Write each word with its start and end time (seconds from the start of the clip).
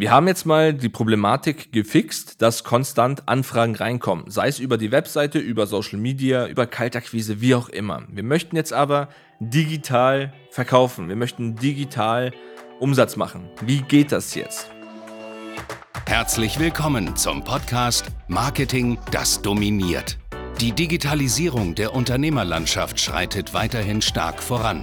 Wir 0.00 0.12
haben 0.12 0.28
jetzt 0.28 0.46
mal 0.46 0.72
die 0.72 0.88
Problematik 0.88 1.72
gefixt, 1.72 2.40
dass 2.40 2.64
konstant 2.64 3.28
Anfragen 3.28 3.74
reinkommen, 3.74 4.30
sei 4.30 4.48
es 4.48 4.58
über 4.58 4.78
die 4.78 4.92
Webseite, 4.92 5.38
über 5.38 5.66
Social 5.66 5.98
Media, 5.98 6.46
über 6.46 6.66
Kaltakquise, 6.66 7.42
wie 7.42 7.54
auch 7.54 7.68
immer. 7.68 8.04
Wir 8.08 8.22
möchten 8.22 8.56
jetzt 8.56 8.72
aber 8.72 9.10
digital 9.40 10.32
verkaufen. 10.52 11.10
Wir 11.10 11.16
möchten 11.16 11.54
digital 11.54 12.32
Umsatz 12.78 13.16
machen. 13.16 13.50
Wie 13.60 13.82
geht 13.82 14.10
das 14.10 14.34
jetzt? 14.34 14.70
Herzlich 16.06 16.58
willkommen 16.58 17.14
zum 17.14 17.44
Podcast 17.44 18.06
Marketing, 18.26 18.96
das 19.12 19.42
dominiert. 19.42 20.16
Die 20.62 20.72
Digitalisierung 20.72 21.74
der 21.74 21.94
Unternehmerlandschaft 21.94 22.98
schreitet 22.98 23.52
weiterhin 23.52 24.00
stark 24.00 24.42
voran. 24.42 24.82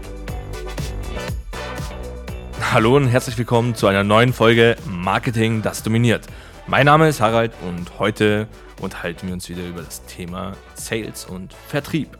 Hallo 2.73 2.95
und 2.95 3.09
herzlich 3.09 3.37
willkommen 3.37 3.75
zu 3.75 3.87
einer 3.87 4.05
neuen 4.05 4.31
Folge 4.31 4.77
Marketing, 4.87 5.61
das 5.61 5.83
dominiert. 5.83 6.25
Mein 6.67 6.85
Name 6.85 7.09
ist 7.09 7.19
Harald 7.19 7.51
und 7.67 7.99
heute 7.99 8.47
unterhalten 8.79 9.27
wir 9.27 9.33
uns 9.33 9.49
wieder 9.49 9.67
über 9.67 9.81
das 9.81 10.05
Thema 10.05 10.55
Sales 10.75 11.25
und 11.25 11.53
Vertrieb. 11.53 12.17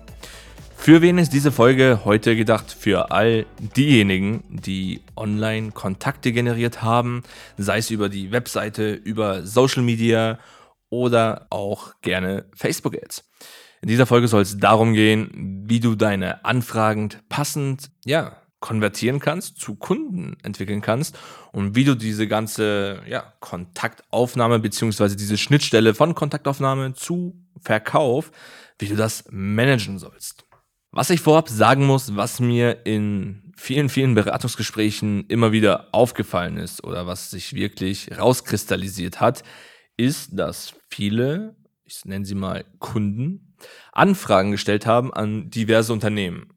Für 0.76 1.02
wen 1.02 1.20
ist 1.20 1.32
diese 1.32 1.54
Folge 1.54 2.02
heute 2.04 2.36
gedacht? 2.36 2.70
Für 2.78 3.12
all 3.12 3.46
diejenigen, 3.78 4.44
die 4.50 5.00
online 5.16 5.72
Kontakte 5.72 6.34
generiert 6.34 6.82
haben, 6.82 7.24
sei 7.58 7.78
es 7.78 7.90
über 7.90 8.10
die 8.10 8.34
Webseite, 8.34 8.92
über 8.92 9.46
Social 9.46 9.84
Media 9.84 10.38
oder 10.90 11.48
auch 11.50 11.94
gerne 12.02 12.44
Facebook 12.54 12.98
Ads. 13.02 13.24
In 13.82 13.88
dieser 13.88 14.06
Folge 14.06 14.28
soll 14.28 14.42
es 14.42 14.58
darum 14.58 14.96
gehen, 14.96 15.64
wie 15.66 15.80
du 15.80 15.96
deine 15.96 16.44
Anfragen 16.44 17.08
passend, 17.30 17.90
ja, 18.04 18.41
konvertieren 18.62 19.20
kannst, 19.20 19.60
zu 19.60 19.76
Kunden 19.76 20.38
entwickeln 20.44 20.82
kannst 20.82 21.18
und 21.52 21.76
wie 21.76 21.84
du 21.84 21.96
diese 21.96 22.28
ganze 22.28 23.02
ja, 23.08 23.34
Kontaktaufnahme 23.42 24.60
beziehungsweise 24.60 25.18
diese 25.18 25.38
Schnittstelle 25.38 25.94
von 25.94 26.16
Kontaktaufnahme 26.16 26.94
zu 26.94 27.36
Verkauf, 27.60 28.32
wie 28.80 28.88
du 28.88 28.96
das 28.96 29.26
managen 29.30 30.00
sollst. 30.00 30.46
Was 30.92 31.10
ich 31.10 31.22
vorab 31.22 31.50
sagen 31.50 31.86
muss, 31.86 32.16
was 32.16 32.40
mir 32.40 32.86
in 32.86 33.54
vielen, 33.58 33.90
vielen 33.90 34.14
Beratungsgesprächen 34.14 35.26
immer 35.28 35.52
wieder 35.52 35.88
aufgefallen 35.92 36.58
ist 36.58 36.84
oder 36.84 37.08
was 37.08 37.32
sich 37.32 37.54
wirklich 37.54 38.10
rauskristallisiert 38.18 39.20
hat, 39.20 39.44
ist, 39.98 40.38
dass 40.38 40.74
viele, 40.90 41.56
ich 41.84 42.06
nenne 42.06 42.26
sie 42.26 42.36
mal 42.36 42.66
Kunden, 42.80 43.56
Anfragen 43.92 44.52
gestellt 44.52 44.86
haben 44.86 45.14
an 45.14 45.50
diverse 45.50 45.94
Unternehmen. 45.94 46.50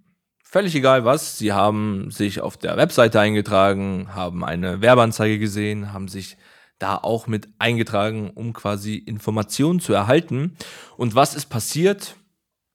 Völlig 0.54 0.76
egal 0.76 1.04
was, 1.04 1.36
sie 1.36 1.52
haben 1.52 2.12
sich 2.12 2.40
auf 2.40 2.56
der 2.56 2.76
Webseite 2.76 3.18
eingetragen, 3.18 4.14
haben 4.14 4.44
eine 4.44 4.80
Werbeanzeige 4.80 5.40
gesehen, 5.40 5.92
haben 5.92 6.06
sich 6.06 6.36
da 6.78 6.96
auch 6.96 7.26
mit 7.26 7.48
eingetragen, 7.58 8.30
um 8.30 8.52
quasi 8.52 8.94
Informationen 8.94 9.80
zu 9.80 9.92
erhalten. 9.92 10.56
Und 10.96 11.16
was 11.16 11.34
ist 11.34 11.46
passiert? 11.46 12.14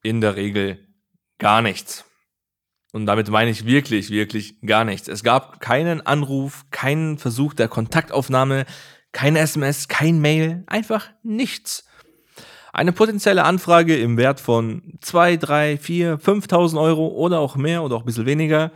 In 0.03 0.19
der 0.19 0.35
Regel 0.35 0.89
gar 1.37 1.61
nichts. 1.61 2.03
Und 2.91 3.05
damit 3.05 3.29
meine 3.29 3.49
ich 3.49 3.65
wirklich, 3.65 4.09
wirklich 4.09 4.59
gar 4.59 4.83
nichts. 4.83 5.07
Es 5.07 5.23
gab 5.23 5.61
keinen 5.61 6.05
Anruf, 6.05 6.65
keinen 6.71 7.17
Versuch 7.17 7.53
der 7.53 7.69
Kontaktaufnahme, 7.69 8.65
keine 9.13 9.39
SMS, 9.39 9.87
kein 9.87 10.19
Mail, 10.19 10.65
einfach 10.67 11.11
nichts. 11.23 11.88
Eine 12.73 12.91
potenzielle 12.91 13.45
Anfrage 13.45 13.97
im 13.97 14.17
Wert 14.17 14.39
von 14.39 14.81
2, 15.01 15.37
3, 15.37 15.77
4, 15.77 16.19
5.000 16.19 16.79
Euro 16.79 17.07
oder 17.07 17.39
auch 17.39 17.55
mehr 17.55 17.83
oder 17.83 17.95
auch 17.95 18.01
ein 18.01 18.05
bisschen 18.05 18.25
weniger, 18.25 18.71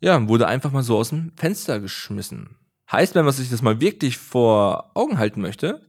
ja, 0.00 0.28
wurde 0.28 0.48
einfach 0.48 0.72
mal 0.72 0.82
so 0.82 0.96
aus 0.98 1.10
dem 1.10 1.32
Fenster 1.36 1.80
geschmissen. 1.80 2.56
Heißt, 2.90 3.14
wenn 3.14 3.24
man 3.24 3.32
sich 3.32 3.50
das 3.50 3.62
mal 3.62 3.80
wirklich 3.80 4.18
vor 4.18 4.90
Augen 4.94 5.18
halten 5.18 5.40
möchte, 5.40 5.80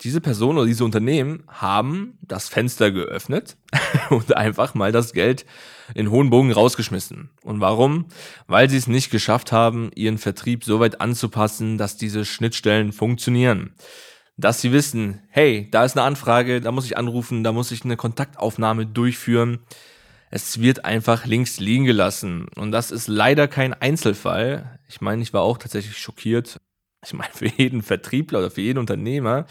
diese 0.00 0.20
Person 0.20 0.56
oder 0.56 0.66
diese 0.66 0.84
Unternehmen 0.84 1.44
haben 1.46 2.18
das 2.22 2.48
Fenster 2.48 2.90
geöffnet 2.90 3.56
und 4.10 4.36
einfach 4.36 4.74
mal 4.74 4.90
das 4.90 5.12
Geld 5.12 5.46
in 5.94 6.10
hohen 6.10 6.30
Bogen 6.30 6.50
rausgeschmissen. 6.50 7.30
Und 7.44 7.60
warum? 7.60 8.06
Weil 8.48 8.68
sie 8.68 8.78
es 8.78 8.88
nicht 8.88 9.10
geschafft 9.10 9.52
haben, 9.52 9.90
ihren 9.94 10.18
Vertrieb 10.18 10.64
so 10.64 10.80
weit 10.80 11.00
anzupassen, 11.00 11.78
dass 11.78 11.96
diese 11.96 12.24
Schnittstellen 12.24 12.92
funktionieren 12.92 13.74
dass 14.42 14.60
sie 14.60 14.72
wissen, 14.72 15.20
hey, 15.28 15.68
da 15.70 15.84
ist 15.84 15.96
eine 15.96 16.04
Anfrage, 16.04 16.60
da 16.60 16.72
muss 16.72 16.84
ich 16.84 16.96
anrufen, 16.98 17.44
da 17.44 17.52
muss 17.52 17.70
ich 17.70 17.84
eine 17.84 17.96
Kontaktaufnahme 17.96 18.86
durchführen. 18.86 19.60
Es 20.30 20.60
wird 20.60 20.84
einfach 20.84 21.26
links 21.26 21.60
liegen 21.60 21.84
gelassen. 21.84 22.48
Und 22.56 22.72
das 22.72 22.90
ist 22.90 23.06
leider 23.06 23.48
kein 23.48 23.72
Einzelfall. 23.72 24.78
Ich 24.88 25.00
meine, 25.00 25.22
ich 25.22 25.32
war 25.32 25.42
auch 25.42 25.58
tatsächlich 25.58 25.96
schockiert. 25.96 26.60
Ich 27.04 27.12
meine, 27.12 27.32
für 27.32 27.46
jeden 27.46 27.82
Vertriebler 27.82 28.40
oder 28.40 28.50
für 28.50 28.62
jeden 28.62 28.78
Unternehmer 28.78 29.46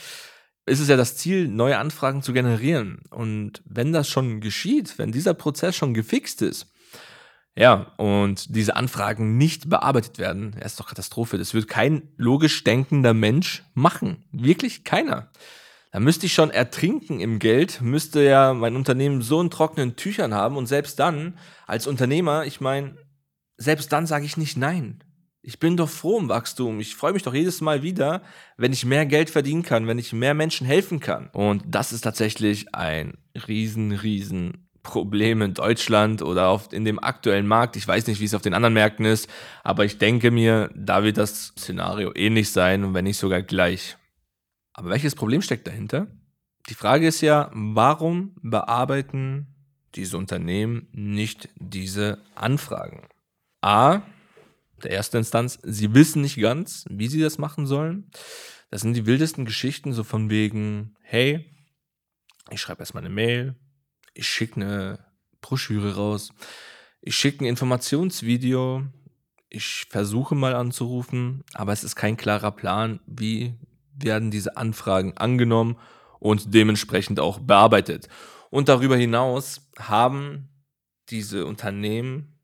ist 0.65 0.79
es 0.79 0.87
ja 0.87 0.97
das 0.97 1.17
Ziel, 1.17 1.47
neue 1.47 1.77
Anfragen 1.77 2.21
zu 2.21 2.33
generieren. 2.33 3.01
Und 3.09 3.61
wenn 3.65 3.93
das 3.93 4.09
schon 4.09 4.41
geschieht, 4.41 4.97
wenn 4.97 5.11
dieser 5.11 5.33
Prozess 5.33 5.75
schon 5.75 5.93
gefixt 5.93 6.41
ist, 6.41 6.70
ja, 7.55 7.91
und 7.97 8.55
diese 8.55 8.75
Anfragen 8.75 9.37
nicht 9.37 9.69
bearbeitet 9.69 10.17
werden, 10.19 10.55
ja, 10.57 10.65
ist 10.65 10.79
doch 10.79 10.87
Katastrophe. 10.87 11.37
Das 11.37 11.53
wird 11.53 11.67
kein 11.67 12.03
logisch 12.17 12.63
denkender 12.63 13.13
Mensch 13.13 13.63
machen. 13.73 14.23
Wirklich 14.31 14.83
keiner. 14.83 15.29
Da 15.91 15.99
müsste 15.99 16.25
ich 16.25 16.33
schon 16.33 16.51
ertrinken 16.51 17.19
im 17.19 17.39
Geld, 17.39 17.81
müsste 17.81 18.23
ja 18.23 18.53
mein 18.53 18.77
Unternehmen 18.77 19.21
so 19.21 19.41
in 19.41 19.49
trockenen 19.49 19.97
Tüchern 19.97 20.33
haben 20.33 20.55
und 20.55 20.67
selbst 20.67 20.99
dann, 20.99 21.37
als 21.67 21.85
Unternehmer, 21.85 22.45
ich 22.45 22.61
meine, 22.61 22.95
selbst 23.57 23.91
dann 23.91 24.07
sage 24.07 24.25
ich 24.25 24.37
nicht 24.37 24.55
nein. 24.55 25.03
Ich 25.43 25.59
bin 25.59 25.75
doch 25.75 25.89
froh 25.89 26.19
im 26.19 26.29
Wachstum. 26.29 26.79
Ich 26.79 26.95
freue 26.95 27.13
mich 27.13 27.23
doch 27.23 27.33
jedes 27.33 27.61
Mal 27.61 27.81
wieder, 27.81 28.21
wenn 28.57 28.71
ich 28.71 28.85
mehr 28.85 29.05
Geld 29.05 29.29
verdienen 29.29 29.63
kann, 29.63 29.87
wenn 29.87 29.97
ich 29.97 30.13
mehr 30.13 30.35
Menschen 30.35 30.67
helfen 30.67 30.99
kann. 30.99 31.29
Und 31.33 31.63
das 31.67 31.91
ist 31.91 32.01
tatsächlich 32.01 32.73
ein 32.73 33.17
riesen, 33.47 33.91
riesen 33.91 34.69
Problem 34.83 35.41
in 35.41 35.53
Deutschland 35.53 36.21
oder 36.21 36.49
auf, 36.49 36.73
in 36.73 36.85
dem 36.85 36.99
aktuellen 36.99 37.47
Markt. 37.47 37.75
Ich 37.75 37.87
weiß 37.87 38.07
nicht, 38.07 38.19
wie 38.19 38.25
es 38.25 38.33
auf 38.33 38.41
den 38.41 38.53
anderen 38.53 38.73
Märkten 38.73 39.05
ist, 39.05 39.29
aber 39.63 39.85
ich 39.85 39.97
denke 39.97 40.31
mir, 40.31 40.69
da 40.75 41.03
wird 41.03 41.17
das 41.17 41.53
Szenario 41.57 42.11
ähnlich 42.15 42.51
sein 42.51 42.83
und 42.83 42.93
wenn 42.93 43.05
nicht 43.05 43.17
sogar 43.17 43.41
gleich. 43.41 43.97
Aber 44.73 44.89
welches 44.89 45.15
Problem 45.15 45.41
steckt 45.41 45.67
dahinter? 45.67 46.07
Die 46.69 46.73
Frage 46.73 47.07
ist 47.07 47.21
ja, 47.21 47.51
warum 47.53 48.35
bearbeiten 48.41 49.47
diese 49.95 50.17
Unternehmen 50.17 50.87
nicht 50.91 51.49
diese 51.55 52.19
Anfragen? 52.35 53.07
A, 53.61 54.01
der 54.83 54.91
erste 54.91 55.17
Instanz, 55.17 55.59
sie 55.63 55.93
wissen 55.93 56.21
nicht 56.21 56.39
ganz, 56.39 56.85
wie 56.89 57.07
sie 57.07 57.21
das 57.21 57.37
machen 57.37 57.67
sollen. 57.67 58.09
Das 58.71 58.81
sind 58.81 58.93
die 58.93 59.05
wildesten 59.05 59.45
Geschichten, 59.45 59.93
so 59.93 60.03
von 60.03 60.29
wegen, 60.29 60.95
hey, 61.01 61.45
ich 62.49 62.61
schreibe 62.61 62.79
erstmal 62.79 63.03
eine 63.03 63.13
Mail, 63.13 63.55
ich 64.13 64.27
schicke 64.27 64.55
eine 64.55 64.99
Broschüre 65.41 65.95
raus, 65.95 66.33
ich 67.01 67.15
schicke 67.15 67.43
ein 67.43 67.47
Informationsvideo, 67.47 68.83
ich 69.49 69.85
versuche 69.89 70.35
mal 70.35 70.55
anzurufen, 70.55 71.43
aber 71.53 71.73
es 71.73 71.83
ist 71.83 71.95
kein 71.95 72.17
klarer 72.17 72.51
Plan, 72.51 72.99
wie 73.05 73.55
werden 73.93 74.31
diese 74.31 74.57
Anfragen 74.57 75.17
angenommen 75.17 75.77
und 76.19 76.53
dementsprechend 76.53 77.19
auch 77.19 77.39
bearbeitet. 77.39 78.07
Und 78.49 78.69
darüber 78.69 78.95
hinaus 78.95 79.69
haben 79.77 80.49
diese 81.09 81.45
Unternehmen 81.45 82.39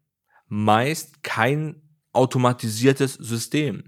meist 0.48 1.24
kein 1.24 1.82
automatisiertes 2.14 3.14
System. 3.14 3.84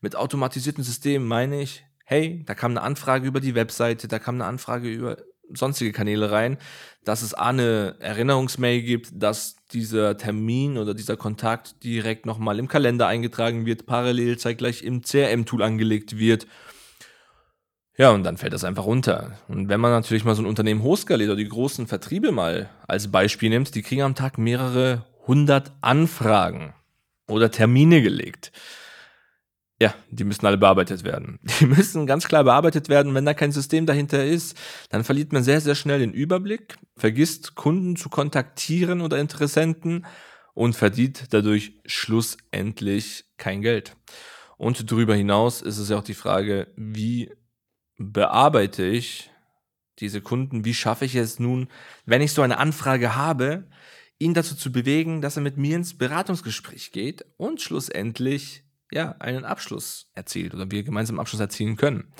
Mit 0.00 0.16
automatisierten 0.16 0.84
Systemen 0.84 1.26
meine 1.26 1.62
ich, 1.62 1.84
hey, 2.04 2.44
da 2.46 2.54
kam 2.54 2.72
eine 2.72 2.82
Anfrage 2.82 3.26
über 3.26 3.40
die 3.40 3.54
Webseite, 3.54 4.06
da 4.08 4.18
kam 4.18 4.36
eine 4.36 4.44
Anfrage 4.44 4.88
über 4.88 5.16
sonstige 5.52 5.92
Kanäle 5.92 6.30
rein, 6.30 6.58
dass 7.04 7.22
es 7.22 7.34
A, 7.34 7.50
eine 7.50 7.96
Erinnerungsmail 8.00 8.82
gibt, 8.82 9.10
dass 9.12 9.56
dieser 9.72 10.16
Termin 10.16 10.78
oder 10.78 10.94
dieser 10.94 11.16
Kontakt 11.16 11.82
direkt 11.84 12.26
nochmal 12.26 12.58
im 12.58 12.68
Kalender 12.68 13.06
eingetragen 13.06 13.66
wird, 13.66 13.86
parallel 13.86 14.38
zeitgleich 14.38 14.82
im 14.82 15.02
CRM-Tool 15.02 15.62
angelegt 15.62 16.18
wird. 16.18 16.46
Ja, 17.96 18.10
und 18.10 18.24
dann 18.24 18.36
fällt 18.36 18.52
das 18.52 18.64
einfach 18.64 18.86
runter. 18.86 19.38
Und 19.46 19.68
wenn 19.68 19.80
man 19.80 19.92
natürlich 19.92 20.24
mal 20.24 20.34
so 20.34 20.42
ein 20.42 20.48
Unternehmen 20.48 20.82
hochskaliert 20.82 21.30
oder 21.30 21.36
die 21.36 21.48
großen 21.48 21.86
Vertriebe 21.86 22.32
mal 22.32 22.68
als 22.88 23.10
Beispiel 23.10 23.50
nimmt, 23.50 23.74
die 23.74 23.82
kriegen 23.82 24.02
am 24.02 24.16
Tag 24.16 24.36
mehrere 24.36 25.04
hundert 25.26 25.72
Anfragen 25.80 26.74
oder 27.28 27.50
Termine 27.50 28.02
gelegt. 28.02 28.50
Ja, 29.84 29.94
die 30.08 30.24
müssen 30.24 30.46
alle 30.46 30.56
bearbeitet 30.56 31.04
werden. 31.04 31.38
Die 31.60 31.66
müssen 31.66 32.06
ganz 32.06 32.26
klar 32.26 32.42
bearbeitet 32.42 32.88
werden. 32.88 33.12
Wenn 33.12 33.26
da 33.26 33.34
kein 33.34 33.52
System 33.52 33.84
dahinter 33.84 34.24
ist, 34.24 34.56
dann 34.88 35.04
verliert 35.04 35.34
man 35.34 35.44
sehr, 35.44 35.60
sehr 35.60 35.74
schnell 35.74 35.98
den 35.98 36.14
Überblick, 36.14 36.78
vergisst 36.96 37.54
Kunden 37.54 37.94
zu 37.94 38.08
kontaktieren 38.08 39.02
oder 39.02 39.18
Interessenten 39.18 40.06
und 40.54 40.74
verdient 40.74 41.34
dadurch 41.34 41.74
schlussendlich 41.84 43.26
kein 43.36 43.60
Geld. 43.60 43.94
Und 44.56 44.90
darüber 44.90 45.14
hinaus 45.14 45.60
ist 45.60 45.76
es 45.76 45.90
ja 45.90 45.98
auch 45.98 46.02
die 46.02 46.14
Frage, 46.14 46.68
wie 46.76 47.30
bearbeite 47.98 48.86
ich 48.86 49.30
diese 49.98 50.22
Kunden? 50.22 50.64
Wie 50.64 50.72
schaffe 50.72 51.04
ich 51.04 51.14
es 51.14 51.38
nun, 51.38 51.68
wenn 52.06 52.22
ich 52.22 52.32
so 52.32 52.40
eine 52.40 52.56
Anfrage 52.56 53.16
habe, 53.16 53.68
ihn 54.18 54.32
dazu 54.32 54.56
zu 54.56 54.72
bewegen, 54.72 55.20
dass 55.20 55.36
er 55.36 55.42
mit 55.42 55.58
mir 55.58 55.76
ins 55.76 55.98
Beratungsgespräch 55.98 56.90
geht 56.90 57.26
und 57.36 57.60
schlussendlich 57.60 58.64
ja, 58.90 59.16
einen 59.18 59.44
Abschluss 59.44 60.10
erzielt 60.14 60.54
oder 60.54 60.70
wir 60.70 60.82
gemeinsam 60.82 61.16
einen 61.16 61.20
Abschluss 61.20 61.40
erzielen 61.40 61.76
können. 61.76 62.12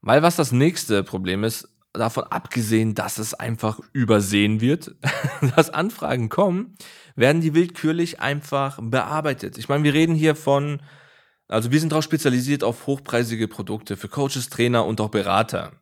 Weil 0.00 0.22
was 0.22 0.36
das 0.36 0.52
nächste 0.52 1.02
Problem 1.02 1.44
ist, 1.44 1.68
davon 1.94 2.24
abgesehen, 2.24 2.94
dass 2.94 3.18
es 3.18 3.34
einfach 3.34 3.80
übersehen 3.92 4.60
wird, 4.60 4.94
dass 5.56 5.70
Anfragen 5.70 6.28
kommen, 6.28 6.76
werden 7.16 7.40
die 7.40 7.54
willkürlich 7.54 8.20
einfach 8.20 8.78
bearbeitet. 8.82 9.56
Ich 9.58 9.68
meine, 9.68 9.84
wir 9.84 9.94
reden 9.94 10.14
hier 10.14 10.34
von, 10.34 10.82
also 11.48 11.70
wir 11.70 11.80
sind 11.80 11.92
darauf 11.92 12.04
spezialisiert 12.04 12.64
auf 12.64 12.86
hochpreisige 12.86 13.48
Produkte 13.48 13.96
für 13.96 14.08
Coaches, 14.08 14.50
Trainer 14.50 14.84
und 14.84 15.00
auch 15.00 15.10
Berater. 15.10 15.72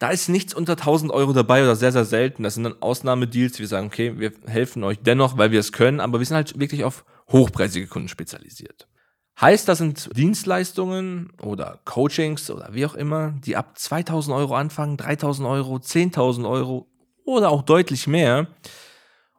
Da 0.00 0.10
ist 0.10 0.28
nichts 0.28 0.54
unter 0.54 0.72
1000 0.72 1.10
Euro 1.10 1.32
dabei 1.32 1.62
oder 1.62 1.74
sehr, 1.74 1.90
sehr 1.90 2.04
selten. 2.04 2.44
Das 2.44 2.54
sind 2.54 2.64
dann 2.64 2.80
Ausnahmedeals. 2.80 3.58
Wir 3.58 3.66
sagen, 3.66 3.88
okay, 3.88 4.18
wir 4.18 4.32
helfen 4.46 4.84
euch 4.84 4.98
dennoch, 5.00 5.38
weil 5.38 5.50
wir 5.50 5.58
es 5.58 5.72
können, 5.72 5.98
aber 5.98 6.20
wir 6.20 6.26
sind 6.26 6.36
halt 6.36 6.58
wirklich 6.58 6.84
auf 6.84 7.04
hochpreisige 7.30 7.88
Kunden 7.88 8.08
spezialisiert. 8.08 8.88
Heißt, 9.40 9.68
das 9.68 9.78
sind 9.78 10.16
Dienstleistungen 10.16 11.32
oder 11.40 11.78
Coachings 11.84 12.50
oder 12.50 12.70
wie 12.72 12.84
auch 12.84 12.94
immer, 12.94 13.34
die 13.44 13.54
ab 13.54 13.78
2000 13.78 14.34
Euro 14.36 14.56
anfangen, 14.56 14.96
3000 14.96 15.46
Euro, 15.46 15.76
10.000 15.76 16.48
Euro 16.48 16.88
oder 17.24 17.50
auch 17.50 17.62
deutlich 17.62 18.08
mehr. 18.08 18.48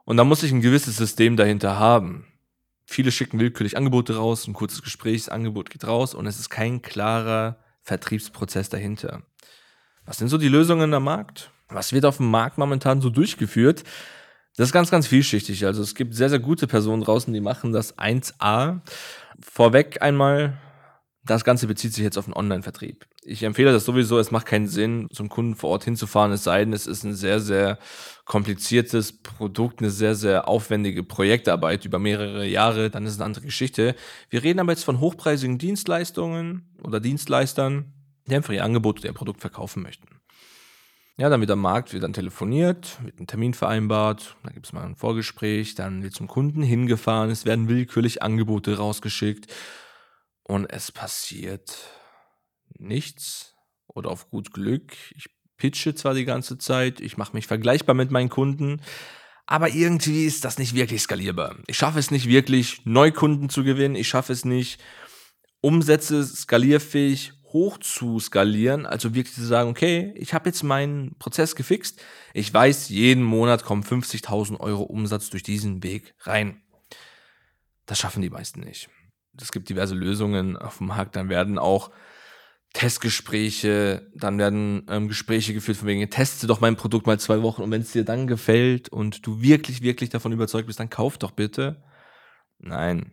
Und 0.04 0.16
da 0.16 0.24
muss 0.24 0.42
ich 0.42 0.52
ein 0.52 0.62
gewisses 0.62 0.96
System 0.96 1.36
dahinter 1.36 1.78
haben. 1.78 2.26
Viele 2.86 3.12
schicken 3.12 3.38
willkürlich 3.38 3.76
Angebote 3.76 4.16
raus, 4.16 4.46
ein 4.46 4.54
kurzes 4.54 4.82
Gesprächsangebot 4.82 5.68
geht 5.68 5.86
raus 5.86 6.14
und 6.14 6.26
es 6.26 6.40
ist 6.40 6.48
kein 6.48 6.80
klarer 6.80 7.58
Vertriebsprozess 7.82 8.70
dahinter. 8.70 9.22
Was 10.06 10.16
sind 10.16 10.28
so 10.28 10.38
die 10.38 10.48
Lösungen 10.48 10.94
am 10.94 11.04
Markt? 11.04 11.50
Was 11.68 11.92
wird 11.92 12.06
auf 12.06 12.16
dem 12.16 12.30
Markt 12.30 12.56
momentan 12.56 13.02
so 13.02 13.10
durchgeführt? 13.10 13.84
Das 14.56 14.68
ist 14.68 14.72
ganz, 14.72 14.90
ganz 14.90 15.06
vielschichtig. 15.06 15.64
Also 15.64 15.82
es 15.82 15.94
gibt 15.94 16.14
sehr, 16.14 16.28
sehr 16.28 16.40
gute 16.40 16.66
Personen 16.66 17.02
draußen, 17.02 17.32
die 17.32 17.40
machen 17.40 17.72
das 17.72 17.96
1A 17.98 18.80
vorweg 19.40 20.02
einmal, 20.02 20.58
das 21.24 21.44
Ganze 21.44 21.66
bezieht 21.66 21.94
sich 21.94 22.02
jetzt 22.02 22.18
auf 22.18 22.24
den 22.24 22.34
Online-Vertrieb. 22.34 23.06
Ich 23.22 23.42
empfehle 23.42 23.72
das 23.72 23.84
sowieso, 23.84 24.18
es 24.18 24.30
macht 24.30 24.46
keinen 24.46 24.66
Sinn, 24.66 25.08
zum 25.12 25.28
Kunden 25.28 25.54
vor 25.54 25.70
Ort 25.70 25.84
hinzufahren, 25.84 26.32
es 26.32 26.44
sei 26.44 26.64
denn, 26.64 26.72
es 26.72 26.86
ist 26.86 27.04
ein 27.04 27.14
sehr, 27.14 27.40
sehr 27.40 27.78
kompliziertes 28.24 29.22
Produkt, 29.22 29.80
eine 29.80 29.90
sehr, 29.90 30.14
sehr 30.14 30.48
aufwendige 30.48 31.02
Projektarbeit 31.02 31.84
über 31.84 31.98
mehrere 31.98 32.46
Jahre, 32.46 32.90
dann 32.90 33.04
ist 33.04 33.12
es 33.12 33.18
eine 33.18 33.26
andere 33.26 33.44
Geschichte. 33.44 33.94
Wir 34.30 34.42
reden 34.42 34.60
aber 34.60 34.72
jetzt 34.72 34.84
von 34.84 35.00
hochpreisigen 35.00 35.58
Dienstleistungen 35.58 36.74
oder 36.82 37.00
Dienstleistern, 37.00 37.92
die 38.26 38.34
einfach 38.34 38.54
ihr 38.54 38.64
Angebot 38.64 39.00
oder 39.00 39.08
ihr 39.08 39.14
Produkt 39.14 39.40
verkaufen 39.40 39.82
möchten. 39.82 40.19
Ja, 41.20 41.28
dann 41.28 41.42
wird 41.42 41.50
am 41.50 41.60
Markt, 41.60 41.92
wird 41.92 42.02
dann 42.02 42.14
telefoniert, 42.14 42.96
wird 43.04 43.20
ein 43.20 43.26
Termin 43.26 43.52
vereinbart, 43.52 44.36
dann 44.42 44.54
gibt 44.54 44.64
es 44.64 44.72
mal 44.72 44.86
ein 44.86 44.96
Vorgespräch, 44.96 45.74
dann 45.74 46.02
wird 46.02 46.14
zum 46.14 46.28
Kunden 46.28 46.62
hingefahren, 46.62 47.28
es 47.28 47.44
werden 47.44 47.68
willkürlich 47.68 48.22
Angebote 48.22 48.78
rausgeschickt 48.78 49.52
und 50.44 50.64
es 50.72 50.90
passiert 50.90 51.76
nichts 52.78 53.54
oder 53.86 54.10
auf 54.10 54.30
gut 54.30 54.54
Glück. 54.54 54.94
Ich 55.14 55.26
pitche 55.58 55.94
zwar 55.94 56.14
die 56.14 56.24
ganze 56.24 56.56
Zeit, 56.56 57.02
ich 57.02 57.18
mache 57.18 57.34
mich 57.34 57.46
vergleichbar 57.46 57.94
mit 57.94 58.10
meinen 58.10 58.30
Kunden, 58.30 58.80
aber 59.44 59.68
irgendwie 59.68 60.24
ist 60.24 60.46
das 60.46 60.56
nicht 60.56 60.74
wirklich 60.74 61.02
skalierbar. 61.02 61.54
Ich 61.66 61.76
schaffe 61.76 61.98
es 61.98 62.10
nicht 62.10 62.28
wirklich, 62.28 62.86
Neukunden 62.86 63.50
zu 63.50 63.62
gewinnen, 63.62 63.94
ich 63.94 64.08
schaffe 64.08 64.32
es 64.32 64.46
nicht, 64.46 64.80
Umsätze 65.60 66.24
skalierfähig 66.24 67.34
hoch 67.52 67.78
zu 67.78 68.20
skalieren, 68.20 68.86
also 68.86 69.14
wirklich 69.14 69.34
zu 69.34 69.44
sagen, 69.44 69.70
okay, 69.70 70.12
ich 70.16 70.34
habe 70.34 70.48
jetzt 70.48 70.62
meinen 70.62 71.16
Prozess 71.18 71.56
gefixt, 71.56 72.00
ich 72.32 72.52
weiß, 72.52 72.88
jeden 72.88 73.22
Monat 73.22 73.64
kommen 73.64 73.82
50.000 73.82 74.60
Euro 74.60 74.82
Umsatz 74.82 75.30
durch 75.30 75.42
diesen 75.42 75.82
Weg 75.82 76.14
rein. 76.20 76.62
Das 77.86 77.98
schaffen 77.98 78.22
die 78.22 78.30
meisten 78.30 78.60
nicht. 78.60 78.88
Es 79.40 79.52
gibt 79.52 79.68
diverse 79.68 79.94
Lösungen 79.94 80.56
auf 80.56 80.78
dem 80.78 80.88
Markt, 80.88 81.16
dann 81.16 81.28
werden 81.28 81.58
auch 81.58 81.90
Testgespräche, 82.72 84.08
dann 84.14 84.38
werden 84.38 84.86
ähm, 84.88 85.08
Gespräche 85.08 85.52
geführt 85.54 85.78
von 85.78 85.88
wegen, 85.88 86.08
teste 86.08 86.46
doch 86.46 86.60
mein 86.60 86.76
Produkt 86.76 87.06
mal 87.06 87.18
zwei 87.18 87.42
Wochen 87.42 87.62
und 87.62 87.70
wenn 87.70 87.82
es 87.82 87.92
dir 87.92 88.04
dann 88.04 88.28
gefällt 88.28 88.88
und 88.90 89.26
du 89.26 89.42
wirklich, 89.42 89.82
wirklich 89.82 90.10
davon 90.10 90.32
überzeugt 90.32 90.66
bist, 90.66 90.78
dann 90.78 90.90
kauf 90.90 91.18
doch 91.18 91.32
bitte. 91.32 91.82
Nein. 92.58 93.12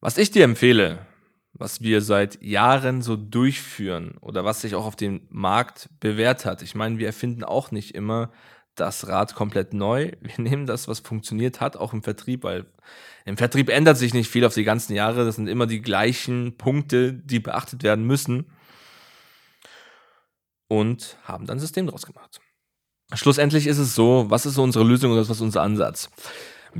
Was 0.00 0.18
ich 0.18 0.30
dir 0.30 0.44
empfehle, 0.44 1.06
was 1.52 1.80
wir 1.80 2.02
seit 2.02 2.40
Jahren 2.42 3.02
so 3.02 3.16
durchführen 3.16 4.16
oder 4.20 4.44
was 4.44 4.60
sich 4.60 4.74
auch 4.74 4.86
auf 4.86 4.96
dem 4.96 5.22
Markt 5.28 5.88
bewährt 6.00 6.44
hat. 6.44 6.62
Ich 6.62 6.74
meine, 6.74 6.98
wir 6.98 7.06
erfinden 7.06 7.44
auch 7.44 7.70
nicht 7.70 7.94
immer 7.94 8.30
das 8.74 9.08
Rad 9.08 9.34
komplett 9.34 9.74
neu. 9.74 10.12
Wir 10.20 10.34
nehmen 10.38 10.66
das, 10.66 10.88
was 10.88 11.00
funktioniert 11.00 11.60
hat, 11.60 11.76
auch 11.76 11.92
im 11.92 12.02
Vertrieb, 12.02 12.44
weil 12.44 12.66
im 13.24 13.36
Vertrieb 13.36 13.68
ändert 13.68 13.98
sich 13.98 14.14
nicht 14.14 14.30
viel 14.30 14.44
auf 14.44 14.54
die 14.54 14.64
ganzen 14.64 14.94
Jahre. 14.94 15.24
Das 15.24 15.36
sind 15.36 15.48
immer 15.48 15.66
die 15.66 15.82
gleichen 15.82 16.56
Punkte, 16.56 17.12
die 17.12 17.40
beachtet 17.40 17.82
werden 17.82 18.06
müssen. 18.06 18.46
Und 20.68 21.16
haben 21.24 21.46
dann 21.46 21.56
ein 21.56 21.60
System 21.60 21.86
draus 21.86 22.04
gemacht. 22.04 22.40
Schlussendlich 23.14 23.66
ist 23.66 23.78
es 23.78 23.94
so, 23.94 24.26
was 24.28 24.44
ist 24.44 24.54
so 24.54 24.62
unsere 24.62 24.84
Lösung 24.84 25.12
oder 25.12 25.22
was 25.22 25.30
ist 25.30 25.40
unser 25.40 25.62
Ansatz? 25.62 26.10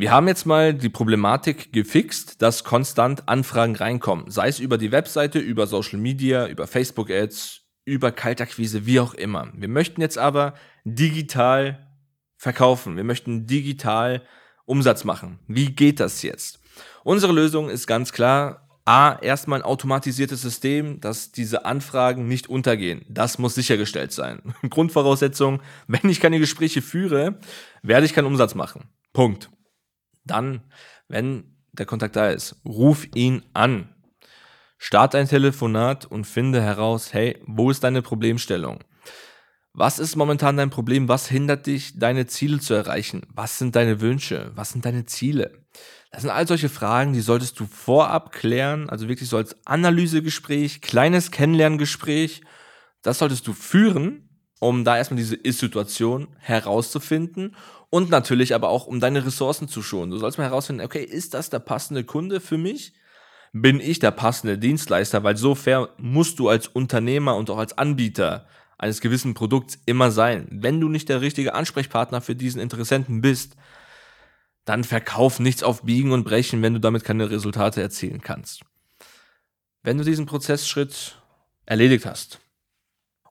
Wir 0.00 0.12
haben 0.12 0.28
jetzt 0.28 0.46
mal 0.46 0.74
die 0.74 0.90
Problematik 0.90 1.72
gefixt, 1.72 2.40
dass 2.40 2.62
konstant 2.62 3.28
Anfragen 3.28 3.74
reinkommen. 3.74 4.30
Sei 4.30 4.46
es 4.46 4.60
über 4.60 4.78
die 4.78 4.92
Webseite, 4.92 5.40
über 5.40 5.66
Social 5.66 5.98
Media, 5.98 6.46
über 6.46 6.68
Facebook 6.68 7.10
Ads, 7.10 7.62
über 7.84 8.12
Kaltakquise, 8.12 8.86
wie 8.86 9.00
auch 9.00 9.12
immer. 9.14 9.48
Wir 9.56 9.66
möchten 9.66 10.00
jetzt 10.00 10.16
aber 10.16 10.54
digital 10.84 11.88
verkaufen. 12.36 12.96
Wir 12.96 13.02
möchten 13.02 13.48
digital 13.48 14.22
Umsatz 14.66 15.02
machen. 15.02 15.40
Wie 15.48 15.72
geht 15.74 15.98
das 15.98 16.22
jetzt? 16.22 16.60
Unsere 17.02 17.32
Lösung 17.32 17.68
ist 17.68 17.88
ganz 17.88 18.12
klar, 18.12 18.68
A, 18.84 19.18
erstmal 19.20 19.58
ein 19.58 19.64
automatisiertes 19.64 20.40
System, 20.40 21.00
dass 21.00 21.32
diese 21.32 21.64
Anfragen 21.64 22.28
nicht 22.28 22.48
untergehen. 22.48 23.04
Das 23.08 23.40
muss 23.40 23.56
sichergestellt 23.56 24.12
sein. 24.12 24.54
Grundvoraussetzung, 24.70 25.60
wenn 25.88 26.08
ich 26.08 26.20
keine 26.20 26.38
Gespräche 26.38 26.82
führe, 26.82 27.40
werde 27.82 28.06
ich 28.06 28.14
keinen 28.14 28.26
Umsatz 28.26 28.54
machen. 28.54 28.90
Punkt. 29.12 29.50
Dann, 30.28 30.62
wenn 31.08 31.56
der 31.72 31.86
Kontakt 31.86 32.16
da 32.16 32.28
ist, 32.28 32.60
ruf 32.64 33.06
ihn 33.14 33.44
an. 33.52 33.94
Start 34.78 35.14
ein 35.14 35.28
Telefonat 35.28 36.06
und 36.06 36.24
finde 36.24 36.62
heraus, 36.62 37.12
hey, 37.12 37.42
wo 37.46 37.70
ist 37.70 37.82
deine 37.82 38.02
Problemstellung? 38.02 38.84
Was 39.72 39.98
ist 39.98 40.16
momentan 40.16 40.56
dein 40.56 40.70
Problem? 40.70 41.08
Was 41.08 41.28
hindert 41.28 41.66
dich, 41.66 41.98
deine 41.98 42.26
Ziele 42.26 42.58
zu 42.58 42.74
erreichen? 42.74 43.22
Was 43.34 43.58
sind 43.58 43.76
deine 43.76 44.00
Wünsche? 44.00 44.50
Was 44.54 44.70
sind 44.70 44.84
deine 44.84 45.04
Ziele? 45.04 45.66
Das 46.10 46.22
sind 46.22 46.30
all 46.30 46.46
solche 46.46 46.68
Fragen, 46.68 47.12
die 47.12 47.20
solltest 47.20 47.60
du 47.60 47.66
vorab 47.66 48.32
klären, 48.32 48.88
also 48.88 49.08
wirklich 49.08 49.28
so 49.28 49.36
als 49.36 49.56
Analysegespräch, 49.66 50.80
kleines 50.80 51.30
Kennenlerngespräch. 51.30 52.42
Das 53.02 53.18
solltest 53.18 53.46
du 53.46 53.52
führen, 53.52 54.27
um 54.60 54.84
da 54.84 54.96
erstmal 54.96 55.18
diese 55.18 55.36
Ist-Situation 55.36 56.28
herauszufinden 56.38 57.56
und 57.90 58.10
natürlich 58.10 58.54
aber 58.54 58.68
auch, 58.68 58.86
um 58.86 59.00
deine 59.00 59.24
Ressourcen 59.24 59.68
zu 59.68 59.82
schonen. 59.82 60.10
Du 60.10 60.18
sollst 60.18 60.38
mal 60.38 60.44
herausfinden, 60.44 60.82
okay, 60.82 61.02
ist 61.02 61.34
das 61.34 61.50
der 61.50 61.60
passende 61.60 62.04
Kunde 62.04 62.40
für 62.40 62.58
mich? 62.58 62.92
Bin 63.52 63.80
ich 63.80 63.98
der 63.98 64.10
passende 64.10 64.58
Dienstleister? 64.58 65.24
Weil 65.24 65.36
so 65.36 65.54
fair 65.54 65.90
musst 65.96 66.38
du 66.38 66.48
als 66.48 66.68
Unternehmer 66.68 67.36
und 67.36 67.48
auch 67.50 67.58
als 67.58 67.78
Anbieter 67.78 68.46
eines 68.76 69.00
gewissen 69.00 69.34
Produkts 69.34 69.78
immer 69.86 70.10
sein. 70.10 70.46
Wenn 70.50 70.80
du 70.80 70.88
nicht 70.88 71.08
der 71.08 71.20
richtige 71.20 71.54
Ansprechpartner 71.54 72.20
für 72.20 72.34
diesen 72.36 72.60
Interessenten 72.60 73.20
bist, 73.20 73.56
dann 74.64 74.84
verkauf 74.84 75.40
nichts 75.40 75.62
auf 75.62 75.82
Biegen 75.82 76.12
und 76.12 76.24
Brechen, 76.24 76.62
wenn 76.62 76.74
du 76.74 76.80
damit 76.80 77.02
keine 77.02 77.30
Resultate 77.30 77.80
erzielen 77.80 78.20
kannst. 78.20 78.62
Wenn 79.82 79.96
du 79.96 80.04
diesen 80.04 80.26
Prozessschritt 80.26 81.18
erledigt 81.64 82.04
hast, 82.04 82.38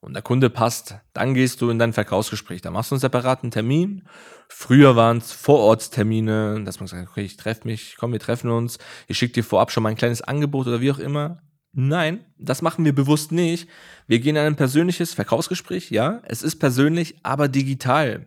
und 0.00 0.14
der 0.14 0.22
Kunde 0.22 0.50
passt, 0.50 0.96
dann 1.12 1.34
gehst 1.34 1.60
du 1.60 1.70
in 1.70 1.78
dein 1.78 1.92
Verkaufsgespräch. 1.92 2.60
Da 2.62 2.70
machst 2.70 2.90
du 2.90 2.94
einen 2.94 3.00
separaten 3.00 3.50
Termin. 3.50 4.06
Früher 4.48 4.96
waren 4.96 5.18
es 5.18 5.32
Vorortstermine, 5.32 6.62
dass 6.64 6.80
man 6.80 6.86
sagt, 6.86 7.10
okay, 7.10 7.22
ich 7.22 7.36
treffe 7.36 7.66
mich, 7.66 7.96
komm, 7.98 8.12
wir 8.12 8.20
treffen 8.20 8.50
uns. 8.50 8.78
Ich 9.08 9.18
schicke 9.18 9.34
dir 9.34 9.44
vorab 9.44 9.70
schon 9.70 9.82
mal 9.82 9.90
ein 9.90 9.96
kleines 9.96 10.22
Angebot 10.22 10.66
oder 10.66 10.80
wie 10.80 10.92
auch 10.92 10.98
immer. 10.98 11.42
Nein, 11.72 12.24
das 12.38 12.62
machen 12.62 12.84
wir 12.84 12.94
bewusst 12.94 13.30
nicht. 13.30 13.68
Wir 14.06 14.20
gehen 14.20 14.36
in 14.36 14.42
ein 14.42 14.56
persönliches 14.56 15.14
Verkaufsgespräch, 15.14 15.90
ja, 15.90 16.22
es 16.24 16.42
ist 16.42 16.56
persönlich, 16.56 17.16
aber 17.22 17.48
digital. 17.48 18.26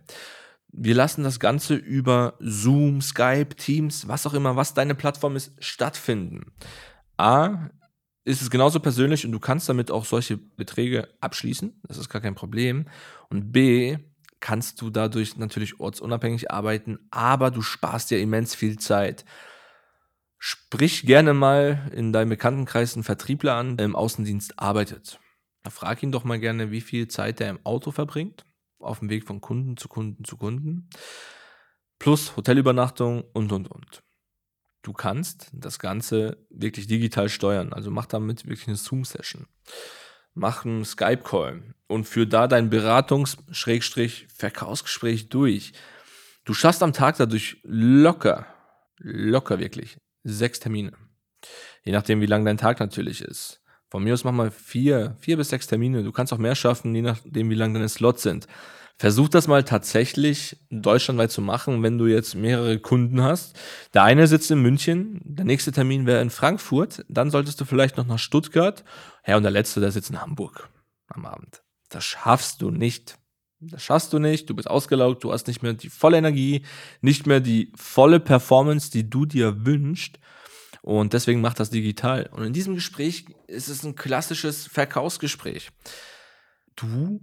Wir 0.71 0.95
lassen 0.95 1.23
das 1.23 1.39
Ganze 1.39 1.75
über 1.75 2.35
Zoom, 2.39 3.01
Skype, 3.01 3.55
Teams, 3.57 4.07
was 4.07 4.25
auch 4.25 4.33
immer, 4.33 4.55
was 4.55 4.73
deine 4.73 4.95
Plattform 4.95 5.35
ist, 5.35 5.51
stattfinden. 5.59 6.53
A, 7.17 7.69
ist 8.23 8.41
es 8.41 8.49
genauso 8.49 8.79
persönlich 8.79 9.25
und 9.25 9.31
du 9.31 9.39
kannst 9.39 9.67
damit 9.67 9.91
auch 9.91 10.05
solche 10.05 10.37
Beträge 10.37 11.09
abschließen. 11.21 11.81
Das 11.83 11.97
ist 11.97 12.09
gar 12.09 12.21
kein 12.21 12.35
Problem. 12.35 12.85
Und 13.29 13.51
B, 13.51 13.97
kannst 14.41 14.81
du 14.81 14.89
dadurch 14.89 15.37
natürlich 15.37 15.79
ortsunabhängig 15.79 16.51
arbeiten, 16.51 16.99
aber 17.11 17.51
du 17.51 17.61
sparst 17.61 18.11
dir 18.11 18.19
immens 18.19 18.55
viel 18.55 18.77
Zeit. 18.77 19.23
Sprich 20.37 21.05
gerne 21.05 21.33
mal 21.33 21.89
in 21.95 22.11
deinem 22.11 22.29
Bekanntenkreis 22.29 22.95
einen 22.95 23.03
Vertriebler 23.03 23.55
an, 23.55 23.77
der 23.77 23.85
im 23.85 23.95
Außendienst 23.95 24.59
arbeitet. 24.59 25.19
Frag 25.69 26.01
ihn 26.01 26.11
doch 26.11 26.23
mal 26.23 26.39
gerne, 26.39 26.71
wie 26.71 26.81
viel 26.81 27.07
Zeit 27.07 27.39
er 27.39 27.51
im 27.51 27.59
Auto 27.63 27.91
verbringt, 27.91 28.45
auf 28.79 28.99
dem 28.99 29.09
Weg 29.11 29.25
von 29.25 29.39
Kunden 29.39 29.77
zu 29.77 29.87
Kunden 29.87 30.25
zu 30.25 30.37
Kunden, 30.37 30.89
plus 31.99 32.35
Hotelübernachtung 32.35 33.23
und, 33.33 33.51
und, 33.51 33.69
und. 33.69 34.03
Du 34.81 34.93
kannst 34.93 35.49
das 35.53 35.77
Ganze 35.79 36.37
wirklich 36.49 36.87
digital 36.87 37.29
steuern, 37.29 37.71
also 37.73 37.91
mach 37.91 38.07
damit 38.07 38.47
wirklich 38.47 38.67
eine 38.67 38.77
Zoom-Session. 38.77 39.45
Mach 40.33 40.65
einen 40.65 40.85
Skype-Call 40.85 41.75
und 41.87 42.05
führ 42.05 42.25
da 42.25 42.47
dein 42.47 42.69
Beratungs-Verkaufsgespräch 42.69 45.27
durch. 45.29 45.73
Du 46.45 46.53
schaffst 46.53 46.81
am 46.81 46.93
Tag 46.93 47.17
dadurch 47.17 47.57
locker, 47.63 48.47
locker 48.97 49.59
wirklich, 49.59 49.97
sechs 50.23 50.59
Termine. 50.59 50.93
Je 51.83 51.91
nachdem, 51.91 52.21
wie 52.21 52.27
lang 52.27 52.45
dein 52.45 52.57
Tag 52.57 52.79
natürlich 52.79 53.21
ist. 53.21 53.61
Von 53.89 54.03
mir 54.03 54.13
aus 54.13 54.23
mach 54.23 54.31
mal 54.31 54.51
vier, 54.51 55.17
vier 55.19 55.37
bis 55.37 55.49
sechs 55.49 55.65
Termine. 55.67 56.03
Du 56.03 56.11
kannst 56.11 56.31
auch 56.31 56.37
mehr 56.37 56.55
schaffen, 56.55 56.95
je 56.95 57.01
nachdem, 57.01 57.49
wie 57.49 57.55
lang 57.55 57.73
deine 57.73 57.89
Slots 57.89 58.23
sind. 58.23 58.47
Versuch 59.01 59.29
das 59.29 59.47
mal 59.47 59.63
tatsächlich 59.63 60.57
deutschlandweit 60.69 61.31
zu 61.31 61.41
machen, 61.41 61.81
wenn 61.81 61.97
du 61.97 62.05
jetzt 62.05 62.35
mehrere 62.35 62.77
Kunden 62.77 63.23
hast. 63.23 63.57
Der 63.95 64.03
eine 64.03 64.27
sitzt 64.27 64.51
in 64.51 64.61
München, 64.61 65.19
der 65.23 65.43
nächste 65.43 65.71
Termin 65.71 66.05
wäre 66.05 66.21
in 66.21 66.29
Frankfurt, 66.29 67.03
dann 67.09 67.31
solltest 67.31 67.59
du 67.59 67.65
vielleicht 67.65 67.97
noch 67.97 68.05
nach 68.05 68.19
Stuttgart. 68.19 68.83
Ja, 69.25 69.37
und 69.37 69.41
der 69.41 69.51
letzte, 69.51 69.79
der 69.79 69.91
sitzt 69.91 70.11
in 70.11 70.21
Hamburg 70.21 70.69
am 71.07 71.25
Abend. 71.25 71.63
Das 71.89 72.05
schaffst 72.05 72.61
du 72.61 72.69
nicht. 72.69 73.17
Das 73.59 73.81
schaffst 73.81 74.13
du 74.13 74.19
nicht, 74.19 74.47
du 74.51 74.53
bist 74.53 74.69
ausgelaugt, 74.69 75.23
du 75.23 75.33
hast 75.33 75.47
nicht 75.47 75.63
mehr 75.63 75.73
die 75.73 75.89
volle 75.89 76.17
Energie, 76.17 76.61
nicht 77.01 77.25
mehr 77.25 77.39
die 77.39 77.73
volle 77.75 78.19
Performance, 78.19 78.91
die 78.91 79.09
du 79.09 79.25
dir 79.25 79.65
wünschst. 79.65 80.19
Und 80.83 81.13
deswegen 81.13 81.41
macht 81.41 81.59
das 81.59 81.71
digital. 81.71 82.29
Und 82.33 82.43
in 82.43 82.53
diesem 82.53 82.75
Gespräch 82.75 83.25
ist 83.47 83.67
es 83.67 83.83
ein 83.83 83.95
klassisches 83.95 84.67
Verkaufsgespräch. 84.67 85.71
Du 86.75 87.19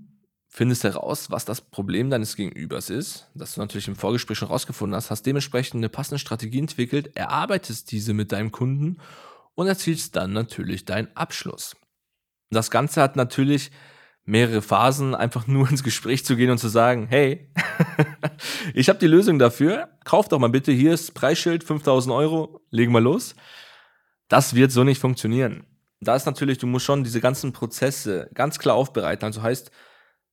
findest 0.48 0.84
heraus, 0.84 1.30
was 1.30 1.44
das 1.44 1.60
Problem 1.60 2.10
deines 2.10 2.34
Gegenübers 2.34 2.90
ist, 2.90 3.28
das 3.34 3.54
du 3.54 3.60
natürlich 3.60 3.86
im 3.86 3.96
Vorgespräch 3.96 4.38
schon 4.38 4.48
rausgefunden 4.48 4.96
hast, 4.96 5.10
hast 5.10 5.22
dementsprechend 5.22 5.76
eine 5.76 5.88
passende 5.88 6.18
Strategie 6.18 6.58
entwickelt, 6.58 7.14
erarbeitest 7.16 7.92
diese 7.92 8.14
mit 8.14 8.32
deinem 8.32 8.50
Kunden 8.50 8.98
und 9.54 9.66
erzielst 9.66 10.16
dann 10.16 10.32
natürlich 10.32 10.84
deinen 10.84 11.14
Abschluss. 11.14 11.76
Das 12.50 12.70
Ganze 12.70 13.02
hat 13.02 13.16
natürlich 13.16 13.70
mehrere 14.24 14.62
Phasen, 14.62 15.14
einfach 15.14 15.46
nur 15.46 15.70
ins 15.70 15.82
Gespräch 15.82 16.24
zu 16.24 16.36
gehen 16.36 16.50
und 16.50 16.58
zu 16.58 16.68
sagen, 16.68 17.06
hey, 17.08 17.50
ich 18.74 18.88
habe 18.88 18.98
die 18.98 19.06
Lösung 19.06 19.38
dafür, 19.38 19.88
kauf 20.04 20.28
doch 20.28 20.38
mal 20.38 20.48
bitte, 20.48 20.72
hier 20.72 20.92
ist 20.92 21.14
Preisschild, 21.14 21.64
5000 21.64 22.14
Euro, 22.14 22.60
legen 22.70 22.92
wir 22.92 23.00
los. 23.00 23.34
Das 24.28 24.54
wird 24.54 24.70
so 24.70 24.84
nicht 24.84 25.00
funktionieren. 25.00 25.64
Da 26.00 26.14
ist 26.14 26.26
natürlich, 26.26 26.58
du 26.58 26.66
musst 26.66 26.84
schon 26.84 27.04
diese 27.04 27.20
ganzen 27.20 27.52
Prozesse 27.52 28.30
ganz 28.34 28.58
klar 28.58 28.76
aufbereiten. 28.76 29.24
Also 29.24 29.42
heißt, 29.42 29.70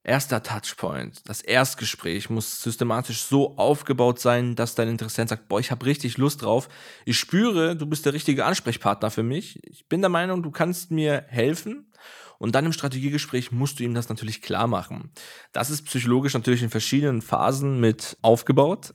erster 0.06 0.44
Touchpoint, 0.44 1.28
das 1.28 1.42
Erstgespräch 1.42 2.30
muss 2.30 2.62
systematisch 2.62 3.24
so 3.24 3.58
aufgebaut 3.58 4.20
sein, 4.20 4.56
dass 4.56 4.76
dein 4.76 4.88
Interessent 4.88 5.30
sagt, 5.30 5.48
boah, 5.48 5.60
ich 5.60 5.72
habe 5.72 5.86
richtig 5.86 6.18
Lust 6.18 6.44
drauf. 6.44 6.70
Ich 7.06 7.18
spüre, 7.18 7.76
du 7.76 7.86
bist 7.86 8.06
der 8.06 8.14
richtige 8.14 8.46
Ansprechpartner 8.46 9.12
für 9.12 9.24
mich. 9.24 9.60
Ich 9.64 9.88
bin 9.88 10.02
der 10.02 10.10
Meinung, 10.10 10.44
du 10.44 10.52
kannst 10.52 10.92
mir 10.92 11.26
helfen. 11.28 11.92
Und 12.38 12.54
dann 12.54 12.66
im 12.66 12.74
Strategiegespräch 12.74 13.52
musst 13.52 13.80
du 13.80 13.84
ihm 13.84 13.94
das 13.94 14.10
natürlich 14.10 14.42
klar 14.42 14.68
machen. 14.68 15.12
Das 15.54 15.70
ist 15.70 15.84
psychologisch 15.84 16.34
natürlich 16.34 16.64
in 16.64 16.70
verschiedenen 16.70 17.22
Phasen 17.22 17.80
mit 17.80 18.18
aufgebaut. 18.22 18.94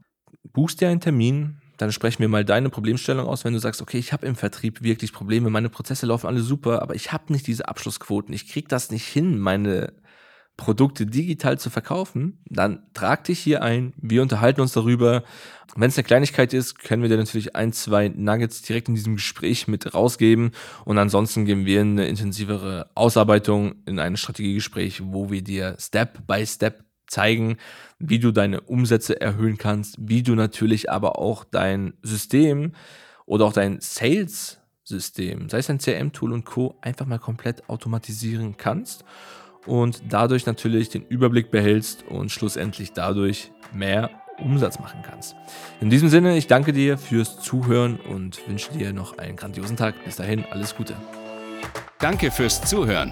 Buchst 0.53 0.81
dir 0.81 0.89
einen 0.89 1.01
Termin, 1.01 1.59
dann 1.77 1.91
sprechen 1.91 2.19
wir 2.19 2.29
mal 2.29 2.45
deine 2.45 2.69
Problemstellung 2.69 3.27
aus, 3.27 3.45
wenn 3.45 3.53
du 3.53 3.59
sagst, 3.59 3.81
okay, 3.81 3.97
ich 3.97 4.13
habe 4.13 4.25
im 4.25 4.35
Vertrieb 4.35 4.81
wirklich 4.81 5.13
Probleme, 5.13 5.49
meine 5.49 5.69
Prozesse 5.69 6.05
laufen 6.05 6.27
alle 6.27 6.41
super, 6.41 6.81
aber 6.81 6.95
ich 6.95 7.11
habe 7.11 7.31
nicht 7.33 7.47
diese 7.47 7.67
Abschlussquoten, 7.67 8.33
ich 8.33 8.47
kriege 8.47 8.67
das 8.67 8.91
nicht 8.91 9.05
hin, 9.05 9.39
meine 9.39 9.93
Produkte 10.57 11.05
digital 11.05 11.59
zu 11.59 11.69
verkaufen, 11.69 12.39
dann 12.49 12.83
trag 12.93 13.25
dich 13.25 13.39
hier 13.39 13.61
ein. 13.61 13.93
Wir 13.97 14.21
unterhalten 14.21 14.61
uns 14.61 14.71
darüber. 14.71 15.23
Wenn 15.75 15.89
es 15.89 15.97
eine 15.97 16.05
Kleinigkeit 16.05 16.53
ist, 16.53 16.79
können 16.79 17.01
wir 17.01 17.09
dir 17.09 17.17
natürlich 17.17 17.55
ein, 17.55 17.73
zwei 17.73 18.07
Nuggets 18.07 18.61
direkt 18.61 18.87
in 18.87 18.95
diesem 18.95 19.15
Gespräch 19.15 19.67
mit 19.67 19.93
rausgeben. 19.93 20.51
Und 20.85 20.97
ansonsten 20.97 21.43
geben 21.43 21.65
wir 21.65 21.81
eine 21.81 22.07
intensivere 22.07 22.89
Ausarbeitung 22.95 23.75
in 23.85 23.99
ein 23.99 24.15
Strategiegespräch, 24.15 25.01
wo 25.03 25.29
wir 25.29 25.41
dir 25.41 25.75
Step 25.77 26.25
by 26.25 26.45
Step 26.45 26.85
zeigen, 27.15 27.57
wie 27.97 28.19
du 28.19 28.31
deine 28.31 28.61
Umsätze 28.61 29.19
erhöhen 29.21 29.57
kannst, 29.57 29.95
wie 29.99 30.21
du 30.21 30.35
natürlich 30.35 30.91
aber 30.91 31.17
auch 31.17 31.45
dein 31.45 31.93
System 32.01 32.73
oder 33.25 33.45
auch 33.45 33.53
dein 33.53 33.79
Sales-System, 33.79 35.49
sei 35.49 35.59
es 35.59 35.69
ein 35.69 35.79
CRM-Tool 35.79 36.33
und 36.33 36.45
Co., 36.45 36.75
einfach 36.81 37.05
mal 37.05 37.19
komplett 37.19 37.69
automatisieren 37.69 38.57
kannst 38.57 39.05
und 39.65 40.03
dadurch 40.09 40.45
natürlich 40.45 40.89
den 40.89 41.03
Überblick 41.03 41.51
behältst 41.51 42.03
und 42.03 42.31
schlussendlich 42.31 42.91
dadurch 42.91 43.51
mehr 43.73 44.09
Umsatz 44.37 44.77
machen 44.79 44.99
kannst. 45.01 45.35
In 45.79 45.89
diesem 45.89 46.09
Sinne, 46.09 46.37
ich 46.37 46.47
danke 46.47 46.73
dir 46.73 46.97
fürs 46.97 47.39
Zuhören 47.39 47.97
und 47.97 48.45
wünsche 48.49 48.73
dir 48.73 48.91
noch 48.91 49.17
einen 49.17 49.37
grandiosen 49.37 49.77
Tag. 49.77 49.95
Bis 50.03 50.17
dahin, 50.17 50.43
alles 50.51 50.75
Gute. 50.75 50.97
Danke 51.99 52.29
fürs 52.29 52.61
Zuhören. 52.65 53.11